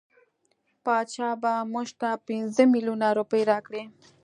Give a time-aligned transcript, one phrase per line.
[0.85, 3.83] بادشاه به مونږ ته پنځه میلیونه روپۍ راکړي.